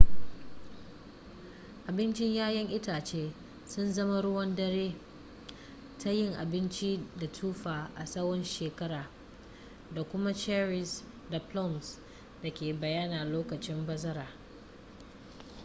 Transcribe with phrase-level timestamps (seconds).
[1.89, 3.23] abincin 'ya'yan itace
[3.71, 4.95] sun zama ruwan dare
[5.99, 9.09] ta yin abinci da tufa a tsawon shekara
[9.93, 11.99] da kuma cherries da plums
[12.43, 14.27] da ke bayyana lokacin bazara